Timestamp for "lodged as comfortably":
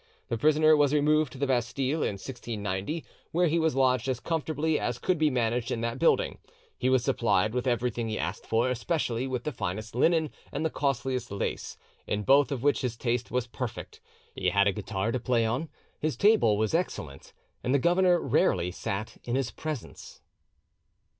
3.75-4.79